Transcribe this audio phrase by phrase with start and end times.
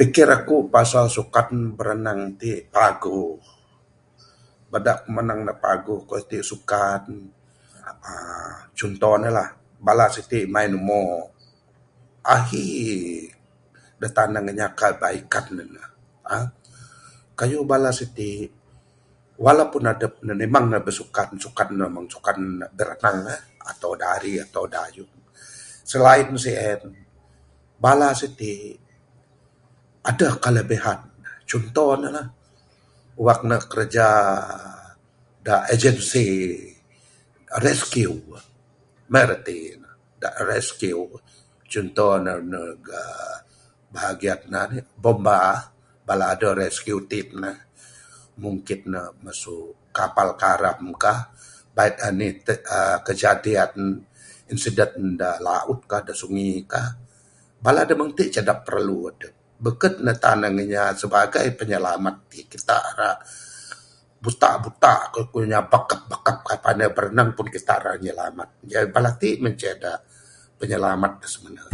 [0.00, 3.32] Pikir aku pasal sukan biranang ti paguh,
[4.72, 7.02] bada ku manang ne paguh kayuh ti sukan
[8.08, 9.48] uhh cuntoh ne lah
[9.86, 11.02] bala siti main umo
[12.36, 12.64] ahi
[14.00, 15.62] da tanang inya kebaikan ne
[16.32, 16.46] uhh
[17.38, 18.30] kayuh bala siti
[19.44, 22.38] walaupun adep ne memang ne bersukan sukan ne meng sukan
[22.76, 23.36] biranang la
[23.70, 25.14] atau dari atau dayung.
[25.90, 26.80] Selain sien
[27.84, 28.52] bala siti
[30.08, 32.24] adeh kelebihan ne cuntoh ne la.
[33.24, 34.08] Wang ne kiraja
[35.46, 36.26] da agency
[37.64, 38.16] rescue
[39.10, 39.90] maih rati ne.
[40.50, 41.04] Rescue
[41.72, 42.74] cuntoh ne uhh
[43.94, 45.38] bahagian anih bomba.
[46.08, 47.52] Bala da rescue team ne
[48.42, 49.56] mungkin ne masu
[49.94, 51.14] kapal karam ka
[51.72, 54.02] bait anih uhh kejadian
[54.52, 56.82] incident da laut ka da sukan ka da sungi ka.
[57.64, 62.42] Bala da meng ti ce da perlu adep beken ne tanang inya sibagai penyelamat ti
[62.44, 63.16] kita ra
[64.20, 66.42] buta buta kayuh kuan inya bakap bakap
[66.76, 68.84] nyam pun ra nyilamat ne.
[68.92, 69.96] Bala ti manceh da
[70.60, 71.62] penyelamat da simene